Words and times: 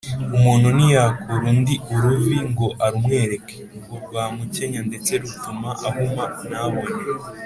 Umuntu 0.35 0.67
ntiyakura 0.77 1.33
undi 1.51 1.73
uruvi 1.93 2.37
ngo 2.49 2.67
arumwereke, 2.85 3.55
ngo 3.77 3.93
rwamukenya, 4.05 4.79
ndetse 4.89 5.11
rutuma 5.21 5.69
ahuma 5.87 6.23
ntabone. 6.47 6.93